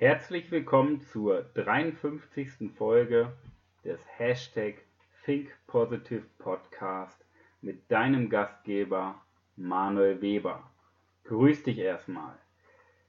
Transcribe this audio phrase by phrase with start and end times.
[0.00, 2.70] Herzlich willkommen zur 53.
[2.76, 3.32] Folge
[3.84, 4.76] des Hashtag
[5.24, 7.20] Think Positive Podcast
[7.62, 9.20] mit deinem Gastgeber
[9.56, 10.70] Manuel Weber.
[11.24, 12.38] Grüß dich erstmal.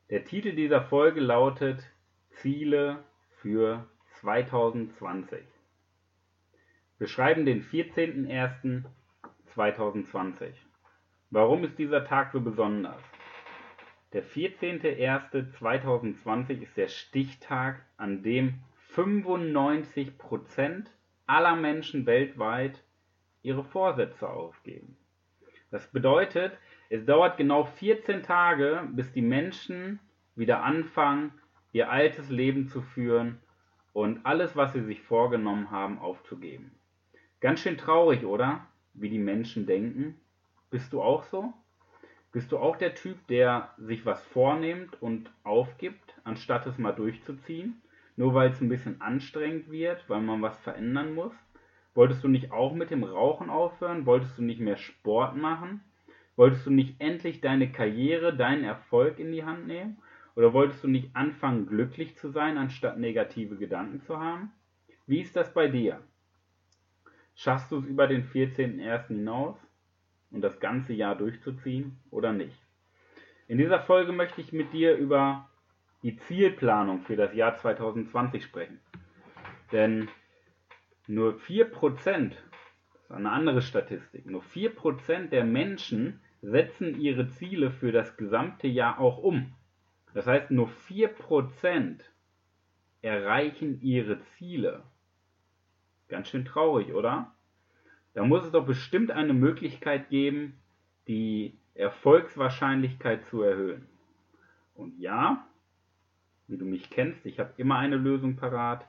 [0.09, 1.83] Der Titel dieser Folge lautet
[2.31, 3.03] Ziele
[3.39, 3.85] für
[4.21, 5.43] 2020.
[6.97, 10.53] Wir schreiben den 14.01.2020.
[11.29, 12.97] Warum ist dieser Tag so besonders?
[14.11, 18.55] Der 14.01.2020 ist der Stichtag, an dem
[18.95, 20.87] 95%
[21.27, 22.83] aller Menschen weltweit
[23.43, 24.97] ihre Vorsätze aufgeben.
[25.69, 26.57] Das bedeutet,
[26.89, 29.99] es dauert genau 14 Tage, bis die Menschen
[30.35, 31.31] wieder anfangen,
[31.71, 33.37] ihr altes Leben zu führen
[33.93, 36.71] und alles, was sie sich vorgenommen haben, aufzugeben.
[37.41, 38.65] Ganz schön traurig, oder?
[38.95, 40.19] Wie die Menschen denken.
[40.71, 41.53] Bist du auch so?
[42.31, 47.81] Bist du auch der Typ, der sich was vornimmt und aufgibt, anstatt es mal durchzuziehen?
[48.17, 51.33] Nur weil es ein bisschen anstrengend wird, weil man was verändern muss?
[51.95, 54.05] Wolltest du nicht auch mit dem Rauchen aufhören?
[54.05, 55.81] Wolltest du nicht mehr Sport machen?
[56.35, 59.97] Wolltest du nicht endlich deine Karriere, deinen Erfolg in die Hand nehmen?
[60.35, 64.51] Oder wolltest du nicht anfangen, glücklich zu sein, anstatt negative Gedanken zu haben?
[65.07, 65.99] Wie ist das bei dir?
[67.33, 69.07] Schaffst du es über den 14.01.
[69.07, 69.57] hinaus?
[70.31, 72.57] Und das ganze Jahr durchzuziehen oder nicht.
[73.47, 75.49] In dieser Folge möchte ich mit dir über
[76.03, 78.79] die Zielplanung für das Jahr 2020 sprechen.
[79.71, 80.07] Denn
[81.07, 82.37] nur 4%, das
[83.03, 88.99] ist eine andere Statistik, nur 4% der Menschen setzen ihre Ziele für das gesamte Jahr
[88.99, 89.53] auch um.
[90.13, 91.99] Das heißt, nur 4%
[93.01, 94.83] erreichen ihre Ziele.
[96.07, 97.33] Ganz schön traurig, oder?
[98.19, 100.59] Da muss es doch bestimmt eine Möglichkeit geben,
[101.07, 103.87] die Erfolgswahrscheinlichkeit zu erhöhen.
[104.75, 105.47] Und ja,
[106.49, 108.85] wie du mich kennst, ich habe immer eine Lösung parat.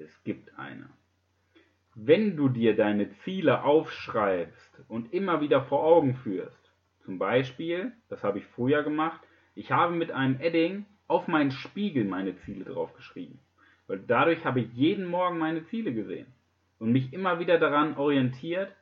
[0.00, 0.88] Es gibt eine.
[1.94, 6.72] Wenn du dir deine Ziele aufschreibst und immer wieder vor Augen führst,
[7.04, 9.20] zum Beispiel, das habe ich früher gemacht,
[9.54, 13.38] ich habe mit einem Edding auf meinen Spiegel meine Ziele draufgeschrieben.
[13.86, 16.26] Weil dadurch habe ich jeden Morgen meine Ziele gesehen
[16.78, 18.74] und mich immer wieder daran orientiert,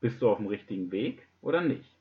[0.00, 1.96] bist du auf dem richtigen Weg oder nicht.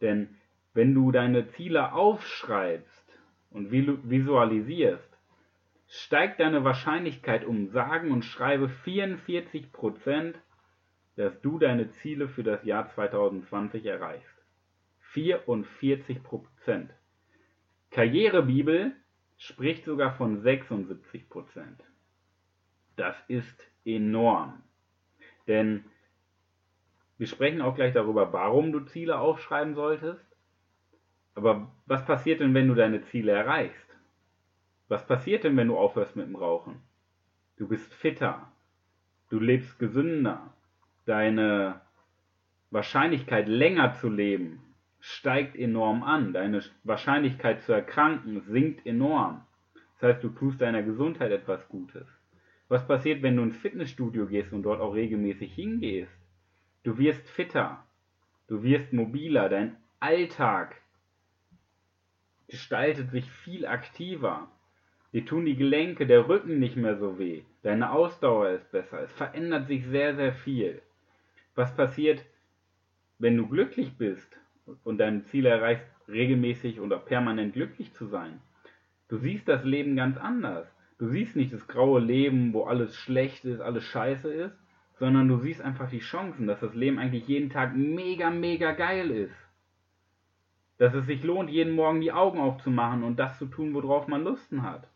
[0.00, 0.36] Denn
[0.74, 3.18] wenn du deine Ziele aufschreibst
[3.50, 5.08] und visualisierst,
[5.88, 10.38] steigt deine Wahrscheinlichkeit um sagen und schreibe 44 Prozent,
[11.16, 14.42] dass du deine Ziele für das Jahr 2020 erreichst.
[15.12, 16.90] 44 Prozent.
[17.90, 18.92] Karrierebibel
[19.36, 21.78] spricht sogar von 76 Prozent.
[22.96, 24.62] Das ist enorm.
[25.46, 25.84] Denn
[27.18, 30.24] wir sprechen auch gleich darüber, warum du Ziele aufschreiben solltest.
[31.34, 33.88] Aber was passiert denn, wenn du deine Ziele erreichst?
[34.88, 36.82] Was passiert denn, wenn du aufhörst mit dem Rauchen?
[37.56, 38.50] Du bist fitter.
[39.30, 40.52] Du lebst gesünder.
[41.06, 41.80] Deine
[42.70, 44.60] Wahrscheinlichkeit, länger zu leben,
[45.00, 46.32] steigt enorm an.
[46.32, 49.46] Deine Wahrscheinlichkeit zu erkranken sinkt enorm.
[50.00, 52.06] Das heißt, du tust deiner Gesundheit etwas Gutes.
[52.72, 56.16] Was passiert, wenn du ins Fitnessstudio gehst und dort auch regelmäßig hingehst?
[56.84, 57.84] Du wirst fitter,
[58.48, 60.80] du wirst mobiler, dein Alltag
[62.48, 64.48] gestaltet sich viel aktiver.
[65.12, 69.12] Dir tun die Gelenke, der Rücken nicht mehr so weh, deine Ausdauer ist besser, es
[69.12, 70.80] verändert sich sehr, sehr viel.
[71.54, 72.24] Was passiert,
[73.18, 74.38] wenn du glücklich bist
[74.82, 78.40] und dein Ziel erreichst, regelmäßig oder permanent glücklich zu sein?
[79.08, 80.71] Du siehst das Leben ganz anders.
[81.02, 84.56] Du siehst nicht das graue Leben, wo alles schlecht ist, alles scheiße ist,
[85.00, 89.10] sondern du siehst einfach die Chancen, dass das Leben eigentlich jeden Tag mega, mega geil
[89.10, 89.34] ist.
[90.78, 94.22] Dass es sich lohnt, jeden Morgen die Augen aufzumachen und das zu tun, worauf man
[94.22, 94.86] Lusten hat.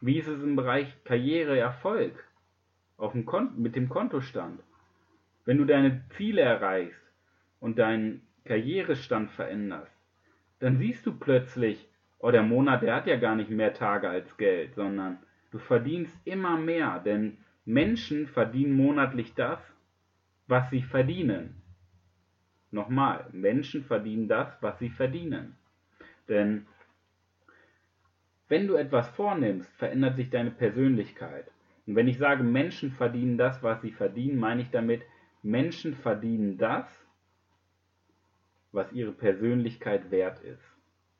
[0.00, 2.12] Wie ist es im Bereich Karriere, Erfolg?
[2.96, 4.60] Auf dem Konto, mit dem Kontostand.
[5.44, 7.02] Wenn du deine Ziele erreichst
[7.58, 9.90] und deinen Karrierestand veränderst,
[10.60, 11.88] dann siehst du plötzlich,
[12.20, 15.18] oh, der Monat, der hat ja gar nicht mehr Tage als Geld, sondern
[15.54, 19.60] du verdienst immer mehr, denn Menschen verdienen monatlich das,
[20.48, 21.62] was sie verdienen.
[22.72, 25.54] Nochmal, Menschen verdienen das, was sie verdienen.
[26.28, 26.66] Denn
[28.48, 31.48] wenn du etwas vornimmst, verändert sich deine Persönlichkeit.
[31.86, 35.02] Und wenn ich sage, Menschen verdienen das, was sie verdienen, meine ich damit,
[35.44, 36.88] Menschen verdienen das,
[38.72, 40.64] was ihre Persönlichkeit wert ist.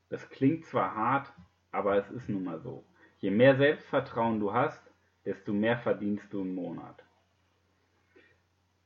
[0.09, 1.33] Das klingt zwar hart,
[1.71, 2.85] aber es ist nun mal so.
[3.25, 4.83] Je mehr Selbstvertrauen du hast,
[5.25, 7.03] desto mehr verdienst du im Monat.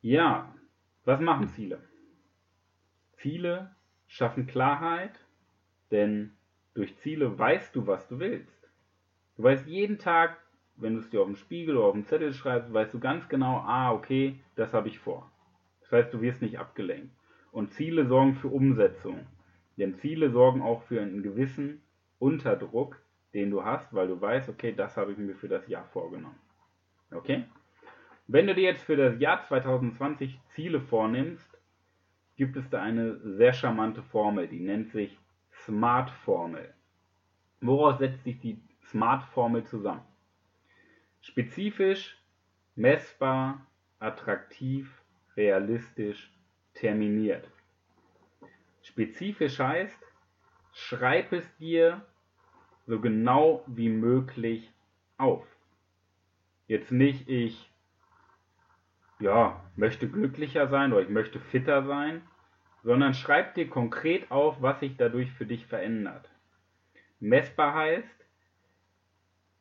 [0.00, 0.54] Ja,
[1.04, 1.82] was machen Ziele?
[3.16, 3.74] Ziele
[4.06, 5.10] schaffen Klarheit,
[5.90, 6.34] denn
[6.74, 8.70] durch Ziele weißt du, was du willst.
[9.36, 10.36] Du weißt jeden Tag,
[10.76, 13.28] wenn du es dir auf dem Spiegel oder auf dem Zettel schreibst, weißt du ganz
[13.28, 15.28] genau, ah, okay, das habe ich vor.
[15.80, 17.12] Das heißt, du wirst nicht abgelenkt.
[17.50, 19.26] Und Ziele sorgen für Umsetzung.
[19.78, 21.82] Denn Ziele sorgen auch für einen gewissen
[22.20, 23.02] Unterdruck,
[23.34, 26.38] den du hast, weil du weißt, okay, das habe ich mir für das Jahr vorgenommen.
[27.10, 27.44] Okay?
[28.26, 31.48] Wenn du dir jetzt für das Jahr 2020 Ziele vornimmst,
[32.36, 35.18] gibt es da eine sehr charmante Formel, die nennt sich
[35.64, 36.72] SMART-Formel.
[37.60, 40.02] Woraus setzt sich die SMART-Formel zusammen?
[41.20, 42.16] Spezifisch,
[42.76, 43.66] messbar,
[43.98, 45.02] attraktiv,
[45.36, 46.32] realistisch,
[46.74, 47.50] terminiert.
[48.82, 49.98] Spezifisch heißt,
[50.72, 52.06] schreib es dir
[52.88, 54.72] so genau wie möglich
[55.18, 55.44] auf.
[56.66, 57.70] Jetzt nicht ich
[59.20, 62.22] ja, möchte glücklicher sein oder ich möchte fitter sein,
[62.82, 66.30] sondern schreib dir konkret auf, was sich dadurch für dich verändert.
[67.20, 68.26] Messbar heißt,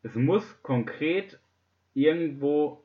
[0.03, 1.38] es muss konkret
[1.94, 2.83] irgendwo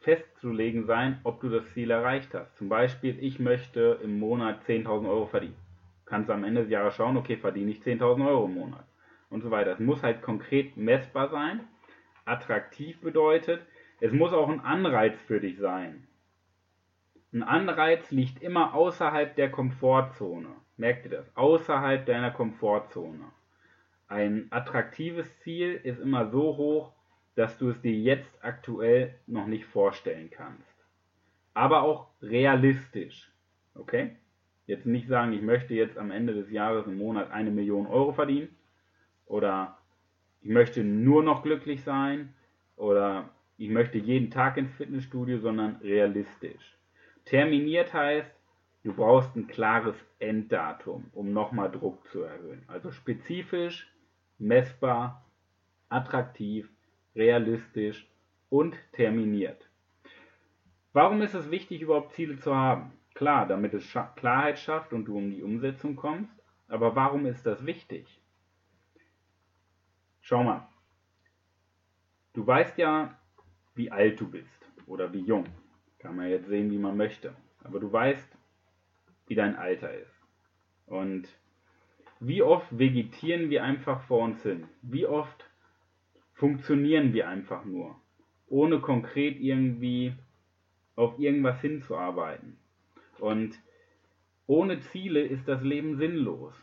[0.00, 2.56] festzulegen sein, ob du das Ziel erreicht hast.
[2.56, 5.56] Zum Beispiel, ich möchte im Monat 10.000 Euro verdienen.
[6.06, 8.84] Kannst am Ende des Jahres schauen, okay, verdiene ich 10.000 Euro im Monat
[9.34, 9.72] und so weiter.
[9.72, 11.60] Es muss halt konkret messbar sein.
[12.24, 13.60] Attraktiv bedeutet,
[14.00, 16.06] es muss auch ein Anreiz für dich sein.
[17.32, 20.50] Ein Anreiz liegt immer außerhalb der Komfortzone.
[20.76, 21.36] Merkt ihr das?
[21.36, 23.24] Außerhalb deiner Komfortzone.
[24.06, 26.92] Ein attraktives Ziel ist immer so hoch,
[27.34, 30.74] dass du es dir jetzt aktuell noch nicht vorstellen kannst.
[31.54, 33.32] Aber auch realistisch.
[33.74, 34.14] Okay?
[34.66, 38.12] Jetzt nicht sagen, ich möchte jetzt am Ende des Jahres im Monat eine Million Euro
[38.12, 38.54] verdienen.
[39.26, 39.78] Oder
[40.40, 42.34] ich möchte nur noch glücklich sein.
[42.76, 46.76] Oder ich möchte jeden Tag ins Fitnessstudio, sondern realistisch.
[47.24, 48.30] Terminiert heißt,
[48.82, 52.62] du brauchst ein klares Enddatum, um nochmal Druck zu erhöhen.
[52.66, 53.90] Also spezifisch,
[54.38, 55.24] messbar,
[55.88, 56.68] attraktiv
[57.14, 58.06] realistisch
[58.50, 59.68] und terminiert.
[60.92, 62.92] Warum ist es wichtig, überhaupt Ziele zu haben?
[63.14, 66.32] Klar, damit es Klarheit schafft und du um die Umsetzung kommst.
[66.68, 68.06] Aber warum ist das wichtig?
[70.26, 70.66] Schau mal.
[72.32, 73.14] Du weißt ja,
[73.74, 75.44] wie alt du bist oder wie jung.
[75.98, 77.36] Kann man jetzt sehen, wie man möchte.
[77.62, 78.34] Aber du weißt,
[79.26, 80.14] wie dein Alter ist.
[80.86, 81.28] Und
[82.20, 84.66] wie oft vegetieren wir einfach vor uns hin?
[84.80, 85.44] Wie oft
[86.32, 87.94] funktionieren wir einfach nur,
[88.48, 90.14] ohne konkret irgendwie
[90.96, 92.56] auf irgendwas hinzuarbeiten.
[93.18, 93.58] Und
[94.46, 96.54] ohne Ziele ist das Leben sinnlos.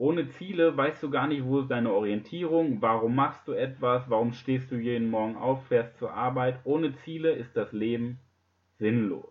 [0.00, 4.32] Ohne Ziele weißt du gar nicht, wo ist deine Orientierung, warum machst du etwas, warum
[4.32, 6.58] stehst du jeden Morgen auf, fährst zur Arbeit.
[6.64, 8.18] Ohne Ziele ist das Leben
[8.78, 9.30] sinnlos.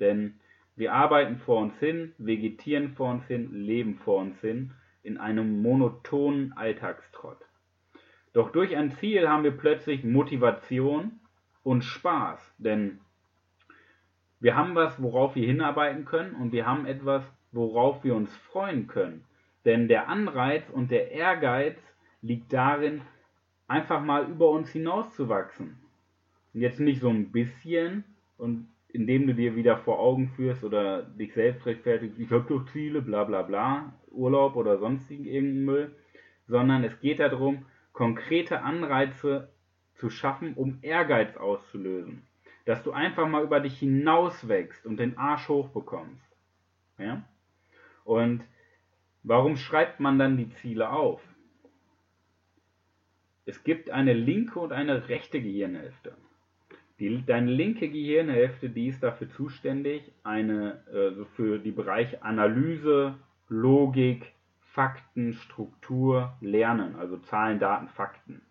[0.00, 0.40] Denn
[0.74, 4.72] wir arbeiten vor uns hin, vegetieren vor uns hin, leben vor uns hin
[5.02, 7.44] in einem monotonen Alltagstrott.
[8.32, 11.20] Doch durch ein Ziel haben wir plötzlich Motivation
[11.62, 13.00] und Spaß, denn
[14.40, 17.22] wir haben was, worauf wir hinarbeiten können und wir haben etwas,
[17.52, 19.26] worauf wir uns freuen können.
[19.66, 21.76] Denn der Anreiz und der Ehrgeiz
[22.22, 23.02] liegt darin,
[23.66, 25.76] einfach mal über uns hinauszuwachsen.
[26.54, 28.04] Und jetzt nicht so ein bisschen
[28.38, 32.64] und indem du dir wieder vor Augen führst oder dich selbst rechtfertigst, ich habe doch
[32.72, 35.96] Ziele, bla bla bla, Urlaub oder sonstigen irgendeinen Müll,
[36.46, 39.50] sondern es geht darum, konkrete Anreize
[39.96, 42.22] zu schaffen, um Ehrgeiz auszulösen.
[42.66, 46.22] Dass du einfach mal über dich hinaus wächst und den Arsch hochbekommst.
[46.98, 47.24] Ja?
[48.04, 48.44] Und
[49.26, 51.20] warum schreibt man dann die Ziele auf?
[53.44, 56.16] Es gibt eine linke und eine rechte Gehirnhälfte.
[56.98, 63.16] Die, deine linke Gehirnhälfte, die ist dafür zuständig, eine, äh, für die Bereiche Analyse,
[63.48, 68.42] Logik, Fakten, Struktur, Lernen, also Zahlen, Daten, Fakten.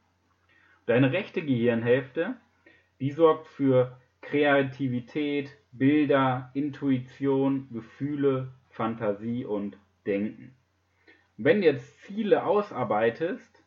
[0.85, 2.35] Deine rechte Gehirnhälfte,
[2.99, 10.54] die sorgt für Kreativität, Bilder, Intuition, Gefühle, Fantasie und Denken.
[11.37, 13.63] Wenn du jetzt Ziele ausarbeitest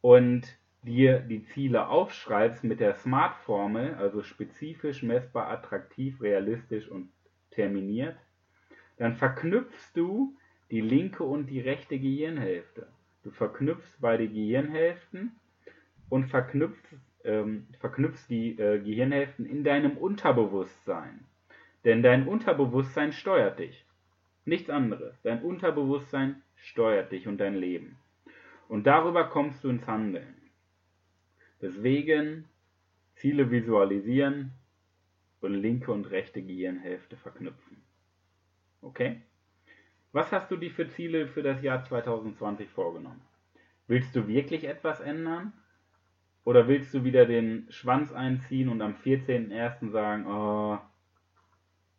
[0.00, 0.42] und
[0.82, 7.10] dir die Ziele aufschreibst mit der SMART-Formel, also spezifisch, messbar, attraktiv, realistisch und
[7.50, 8.16] terminiert,
[8.96, 10.36] dann verknüpfst du
[10.70, 12.88] die linke und die rechte Gehirnhälfte.
[13.22, 15.32] Du verknüpfst beide Gehirnhälften
[16.08, 16.84] und verknüpfst,
[17.24, 21.20] ähm, verknüpfst die äh, Gehirnhälften in deinem Unterbewusstsein.
[21.84, 23.84] Denn dein Unterbewusstsein steuert dich.
[24.44, 25.20] Nichts anderes.
[25.22, 27.96] Dein Unterbewusstsein steuert dich und dein Leben.
[28.68, 30.34] Und darüber kommst du ins Handeln.
[31.60, 32.44] Deswegen
[33.14, 34.52] Ziele visualisieren
[35.40, 37.82] und linke und rechte Gehirnhälfte verknüpfen.
[38.82, 39.22] Okay?
[40.12, 43.20] Was hast du dir für Ziele für das Jahr 2020 vorgenommen?
[43.86, 45.52] Willst du wirklich etwas ändern?
[46.44, 49.90] Oder willst du wieder den Schwanz einziehen und am 14.01.
[49.90, 50.78] sagen, oh,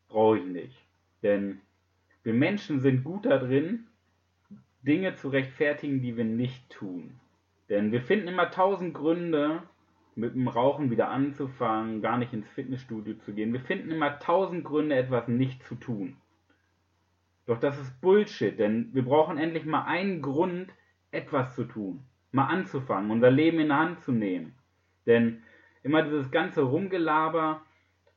[0.08, 0.86] brauche ich nicht.
[1.22, 1.62] Denn
[2.24, 3.87] wir Menschen sind gut darin,
[4.88, 7.20] Dinge zu rechtfertigen, die wir nicht tun.
[7.70, 9.62] Denn wir finden immer tausend Gründe,
[10.16, 13.54] mit dem Rauchen wieder anzufangen, gar nicht ins Fitnessstudio zu gehen.
[13.54, 16.18] Wir finden immer tausend Gründe, etwas nicht zu tun.
[17.46, 20.72] Doch das ist Bullshit, denn wir brauchen endlich mal einen Grund,
[21.12, 24.54] etwas zu tun mal anzufangen, unser Leben in die Hand zu nehmen.
[25.06, 25.44] Denn
[25.84, 27.62] immer dieses ganze Rumgelaber,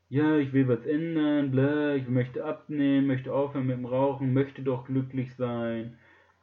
[0.09, 4.61] ja, ich will was ändern, bla, ich möchte abnehmen, möchte aufhören mit dem Rauchen, möchte
[4.61, 5.97] doch glücklich sein,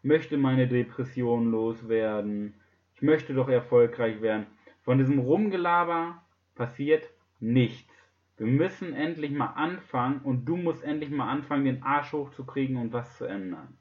[0.09, 2.55] möchte meine Depression loswerden,
[2.95, 4.47] ich möchte doch erfolgreich werden.
[4.83, 6.21] Von diesem Rumgelaber
[6.57, 7.93] passiert nichts.
[8.38, 12.93] Wir müssen endlich mal anfangen und du musst endlich mal anfangen, den Arsch hochzukriegen und
[12.93, 13.77] was zu ändern.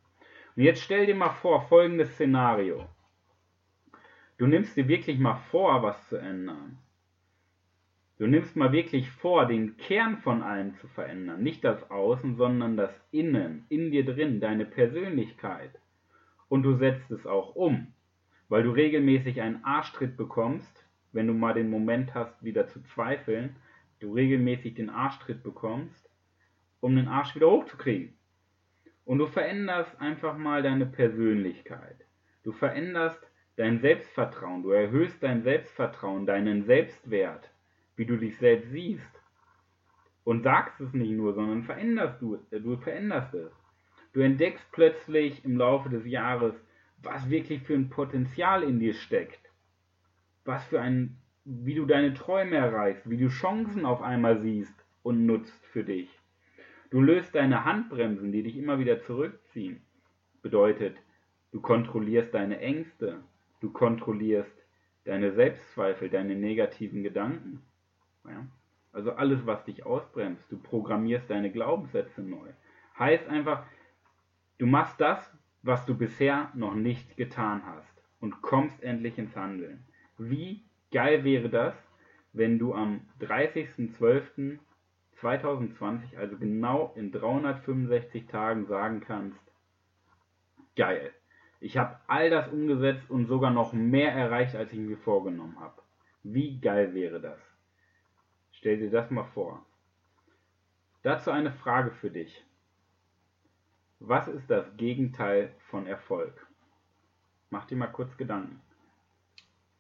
[0.56, 2.86] Und jetzt stell dir mal vor, folgendes Szenario.
[4.38, 6.78] Du nimmst dir wirklich mal vor, was zu ändern.
[8.18, 11.42] Du nimmst mal wirklich vor, den Kern von allem zu verändern.
[11.42, 15.80] Nicht das Außen, sondern das Innen, in dir drin, deine Persönlichkeit.
[16.50, 17.94] Und du setzt es auch um,
[18.50, 23.56] weil du regelmäßig einen Arschtritt bekommst, wenn du mal den Moment hast, wieder zu zweifeln,
[24.00, 26.10] du regelmäßig den Arschtritt bekommst,
[26.80, 28.14] um den Arsch wieder hochzukriegen.
[29.06, 32.06] Und du veränderst einfach mal deine Persönlichkeit.
[32.44, 33.26] Du veränderst
[33.56, 37.50] dein Selbstvertrauen, du erhöhst dein Selbstvertrauen, deinen Selbstwert,
[37.96, 39.22] wie du dich selbst siehst.
[40.24, 43.52] Und sagst es nicht nur, sondern veränderst du, äh, du veränderst es.
[44.14, 46.54] Du entdeckst plötzlich im Laufe des Jahres,
[47.04, 49.40] was wirklich für ein Potenzial in dir steckt.
[50.46, 54.74] Was für ein, wie du deine Träume erreichst, wie du Chancen auf einmal siehst
[55.04, 56.10] und nutzt für dich.
[56.90, 59.82] Du löst deine Handbremsen, die dich immer wieder zurückziehen.
[60.42, 60.96] Bedeutet,
[61.52, 63.22] du kontrollierst deine Ängste,
[63.60, 64.56] Du kontrollierst
[65.06, 67.64] deine Selbstzweifel, deine negativen Gedanken.
[68.26, 68.46] Ja?
[68.92, 70.44] Also alles, was dich ausbremst.
[70.50, 72.50] Du programmierst deine Glaubenssätze neu.
[73.00, 73.66] Heißt einfach,
[74.58, 79.86] du machst das, was du bisher noch nicht getan hast und kommst endlich ins Handeln.
[80.18, 81.76] Wie geil wäre das,
[82.34, 89.40] wenn du am 30.12.2020, also genau in 365 Tagen sagen kannst,
[90.76, 91.12] geil,
[91.60, 95.82] ich habe all das umgesetzt und sogar noch mehr erreicht, als ich mir vorgenommen habe.
[96.24, 97.40] Wie geil wäre das?
[98.52, 99.66] Stell dir das mal vor.
[101.02, 102.46] Dazu eine Frage für dich.
[104.00, 106.46] Was ist das Gegenteil von Erfolg?
[107.50, 108.62] Mach dir mal kurz Gedanken.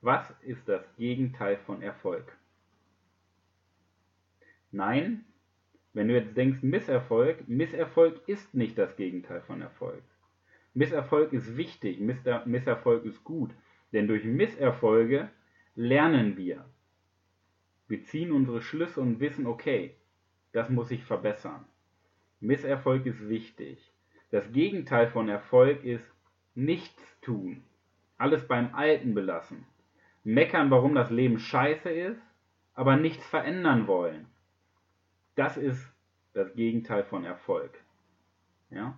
[0.01, 2.35] Was ist das Gegenteil von Erfolg?
[4.71, 5.23] Nein,
[5.93, 10.03] wenn du jetzt denkst Misserfolg, Misserfolg ist nicht das Gegenteil von Erfolg.
[10.73, 13.51] Misserfolg ist wichtig, Misserfolg ist gut,
[13.93, 15.29] denn durch Misserfolge
[15.75, 16.65] lernen wir.
[17.87, 19.95] Wir ziehen unsere Schlüsse und wissen, okay,
[20.53, 21.65] das muss ich verbessern.
[22.39, 23.93] Misserfolg ist wichtig.
[24.29, 26.03] Das Gegenteil von Erfolg ist
[26.55, 27.63] nichts tun.
[28.17, 29.65] Alles beim Alten belassen.
[30.23, 32.21] Meckern, warum das Leben scheiße ist,
[32.73, 34.25] aber nichts verändern wollen.
[35.35, 35.93] Das ist
[36.33, 37.71] das Gegenteil von Erfolg.
[38.69, 38.97] Ja?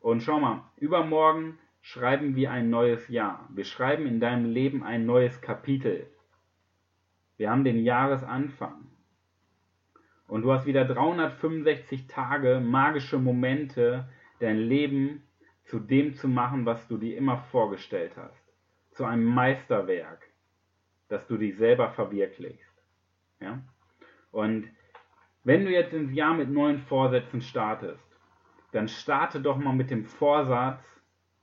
[0.00, 3.48] Und schau mal, übermorgen schreiben wir ein neues Jahr.
[3.52, 6.06] Wir schreiben in deinem Leben ein neues Kapitel.
[7.36, 8.86] Wir haben den Jahresanfang.
[10.26, 14.08] Und du hast wieder 365 Tage magische Momente,
[14.40, 15.22] dein Leben
[15.64, 18.42] zu dem zu machen, was du dir immer vorgestellt hast.
[18.92, 20.28] Zu einem Meisterwerk,
[21.08, 22.74] das du dich selber verwirklichst.
[23.40, 23.62] Ja?
[24.32, 24.68] Und
[25.44, 28.04] wenn du jetzt ins Jahr mit neuen Vorsätzen startest,
[28.72, 30.84] dann starte doch mal mit dem Vorsatz,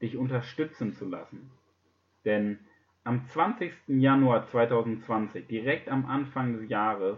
[0.02, 1.52] dich unterstützen zu lassen.
[2.26, 2.60] Denn
[3.04, 3.74] am 20.
[3.88, 7.18] Januar 2020, direkt am Anfang des Jahres,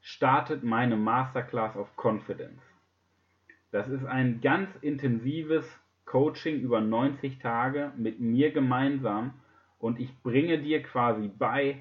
[0.00, 2.69] startet meine Masterclass of Confidence.
[3.70, 5.64] Das ist ein ganz intensives
[6.04, 9.34] Coaching über 90 Tage mit mir gemeinsam
[9.78, 11.78] und ich bringe dir quasi bei,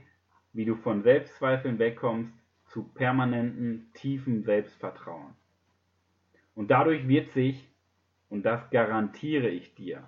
[0.54, 2.32] wie du von Selbstzweifeln wegkommst
[2.68, 5.34] zu permanentem, tiefen Selbstvertrauen.
[6.54, 7.68] Und dadurch wird sich,
[8.30, 10.04] und das garantiere ich dir,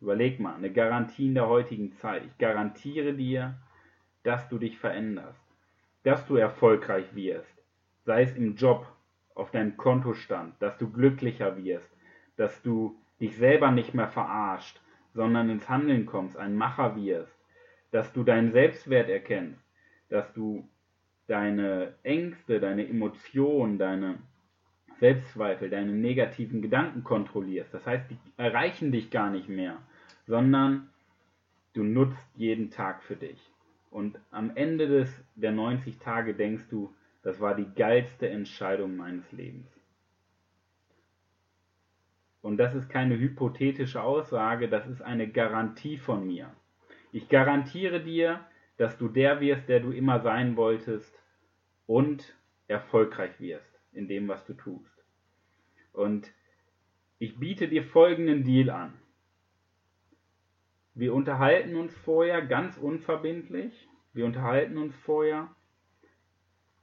[0.00, 3.58] überleg mal, eine Garantie in der heutigen Zeit, ich garantiere dir,
[4.22, 5.42] dass du dich veränderst,
[6.04, 7.52] dass du erfolgreich wirst,
[8.04, 8.86] sei es im Job,
[9.34, 11.90] auf deinem Kontostand, dass du glücklicher wirst,
[12.36, 14.80] dass du dich selber nicht mehr verarscht,
[15.14, 17.36] sondern ins Handeln kommst, ein Macher wirst,
[17.90, 19.60] dass du deinen Selbstwert erkennst,
[20.08, 20.68] dass du
[21.26, 24.18] deine Ängste, deine Emotionen, deine
[24.98, 27.72] Selbstzweifel, deine negativen Gedanken kontrollierst.
[27.72, 29.78] Das heißt, die erreichen dich gar nicht mehr,
[30.26, 30.90] sondern
[31.72, 33.40] du nutzt jeden Tag für dich.
[33.90, 39.30] und am Ende des, der 90 Tage denkst du, das war die geilste Entscheidung meines
[39.32, 39.68] Lebens.
[42.42, 46.54] Und das ist keine hypothetische Aussage, das ist eine Garantie von mir.
[47.12, 48.40] Ich garantiere dir,
[48.78, 51.14] dass du der wirst, der du immer sein wolltest
[51.86, 52.34] und
[52.66, 55.04] erfolgreich wirst in dem, was du tust.
[55.92, 56.32] Und
[57.18, 58.94] ich biete dir folgenden Deal an.
[60.94, 63.88] Wir unterhalten uns vorher ganz unverbindlich.
[64.14, 65.54] Wir unterhalten uns vorher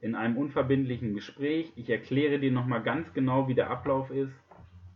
[0.00, 1.72] in einem unverbindlichen Gespräch.
[1.76, 4.34] Ich erkläre dir nochmal ganz genau, wie der Ablauf ist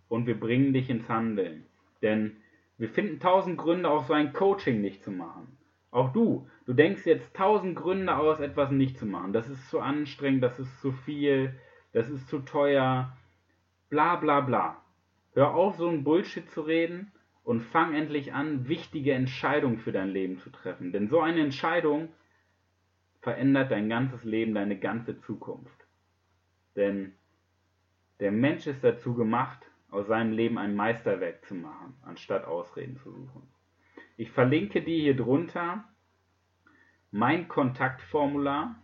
[0.08, 1.64] und wir bringen dich ins Handeln.
[2.02, 2.36] Denn
[2.78, 5.56] wir finden tausend Gründe, auch so ein Coaching nicht zu machen.
[5.90, 9.32] Auch du, du denkst jetzt tausend Gründe aus, etwas nicht zu machen.
[9.32, 11.54] Das ist zu anstrengend, das ist zu viel,
[11.92, 13.16] das ist zu teuer,
[13.90, 14.82] bla bla bla.
[15.34, 17.12] Hör auf, so ein Bullshit zu reden
[17.44, 20.92] und fang endlich an, wichtige Entscheidungen für dein Leben zu treffen.
[20.92, 22.08] Denn so eine Entscheidung
[23.22, 25.86] verändert dein ganzes Leben, deine ganze Zukunft.
[26.76, 27.14] Denn
[28.20, 33.10] der Mensch ist dazu gemacht, aus seinem Leben ein Meisterwerk zu machen, anstatt Ausreden zu
[33.12, 33.42] suchen.
[34.16, 35.84] Ich verlinke dir hier drunter
[37.10, 38.74] mein Kontaktformular.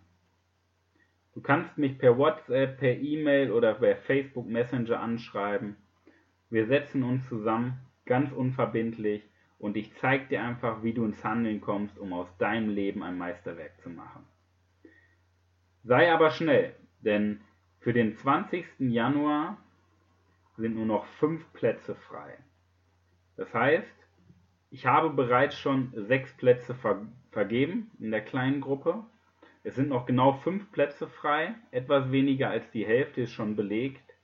[1.32, 5.76] Du kannst mich per WhatsApp, per E-Mail oder per Facebook Messenger anschreiben.
[6.50, 9.22] Wir setzen uns zusammen, ganz unverbindlich,
[9.58, 13.18] und ich zeige dir einfach, wie du ins Handeln kommst, um aus deinem Leben ein
[13.18, 14.24] Meisterwerk zu machen.
[15.84, 17.40] Sei aber schnell, denn
[17.80, 18.64] für den 20.
[18.78, 19.58] Januar
[20.56, 22.36] sind nur noch fünf Plätze frei.
[23.36, 23.94] Das heißt,
[24.70, 29.04] ich habe bereits schon sechs Plätze ver vergeben in der kleinen Gruppe.
[29.62, 34.14] Es sind noch genau fünf Plätze frei, etwas weniger als die Hälfte ist schon belegt.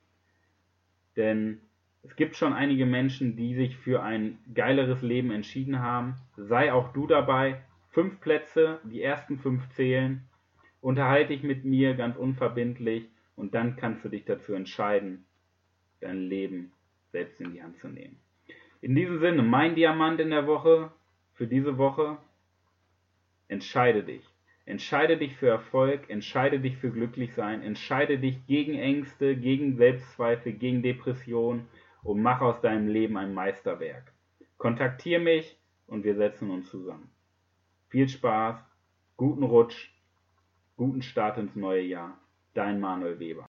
[1.17, 1.61] Denn
[2.07, 6.17] es gibt schon einige Menschen, die sich für ein geileres Leben entschieden haben.
[6.37, 7.63] Sei auch du dabei.
[7.91, 10.23] Fünf Plätze, die ersten fünf zählen.
[10.83, 15.25] Unterhalte dich mit mir ganz unverbindlich und dann kannst du dich dazu entscheiden,
[16.01, 16.73] dein Leben
[17.11, 18.17] selbst in die Hand zu nehmen.
[18.83, 20.93] In diesem Sinne, mein Diamant in der Woche,
[21.33, 22.19] für diese Woche,
[23.49, 24.23] entscheide dich.
[24.67, 30.83] Entscheide dich für Erfolg, entscheide dich für Glücklichsein, entscheide dich gegen Ängste, gegen Selbstzweifel, gegen
[30.83, 31.67] Depressionen
[32.05, 34.13] und mach aus deinem Leben ein Meisterwerk.
[34.59, 37.11] Kontaktiere mich und wir setzen uns zusammen.
[37.89, 38.57] Viel Spaß,
[39.17, 39.91] guten Rutsch,
[40.77, 42.19] guten Start ins neue Jahr.
[42.53, 43.43] Dein Manuel Weber.